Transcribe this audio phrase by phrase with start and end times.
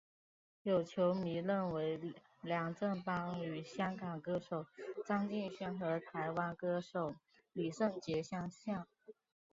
[0.63, 1.99] 有球迷认为
[2.41, 4.65] 梁振邦与香港歌手
[5.05, 7.13] 张敬轩和台湾歌手
[7.53, 8.87] 李圣杰相像。